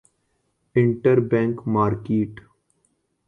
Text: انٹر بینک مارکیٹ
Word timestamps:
انٹر 0.75 1.17
بینک 1.29 1.55
مارکیٹ 1.73 2.33